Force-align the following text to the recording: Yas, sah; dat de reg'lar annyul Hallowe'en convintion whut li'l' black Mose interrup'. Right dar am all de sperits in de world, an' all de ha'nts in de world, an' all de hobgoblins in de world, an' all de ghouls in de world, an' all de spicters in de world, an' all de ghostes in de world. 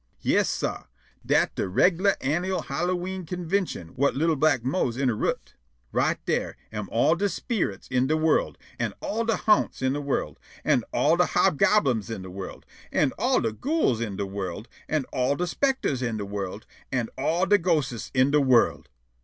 Yas, 0.21 0.49
sah; 0.49 0.85
dat 1.23 1.53
de 1.53 1.69
reg'lar 1.69 2.15
annyul 2.21 2.63
Hallowe'en 2.63 3.23
convintion 3.23 3.89
whut 3.89 4.15
li'l' 4.15 4.35
black 4.35 4.63
Mose 4.65 4.97
interrup'. 4.97 5.51
Right 5.91 6.17
dar 6.25 6.57
am 6.73 6.89
all 6.91 7.13
de 7.13 7.29
sperits 7.29 7.87
in 7.87 8.07
de 8.07 8.17
world, 8.17 8.57
an' 8.79 8.95
all 8.99 9.25
de 9.25 9.35
ha'nts 9.37 9.79
in 9.83 9.93
de 9.93 10.01
world, 10.01 10.39
an' 10.65 10.81
all 10.91 11.17
de 11.17 11.27
hobgoblins 11.27 12.09
in 12.09 12.23
de 12.23 12.31
world, 12.31 12.65
an' 12.91 13.11
all 13.19 13.41
de 13.41 13.51
ghouls 13.51 14.01
in 14.01 14.15
de 14.15 14.25
world, 14.25 14.67
an' 14.89 15.03
all 15.13 15.35
de 15.35 15.45
spicters 15.45 16.01
in 16.01 16.17
de 16.17 16.25
world, 16.25 16.65
an' 16.91 17.09
all 17.15 17.45
de 17.45 17.59
ghostes 17.59 18.09
in 18.15 18.31
de 18.31 18.41
world. 18.41 18.89